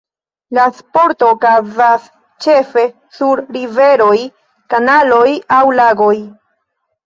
[0.57, 2.07] La sporto okazas
[2.47, 2.87] ĉefe
[3.19, 4.19] sur riveroj,
[4.77, 5.31] kanaloj
[5.61, 6.15] aŭ lagoj.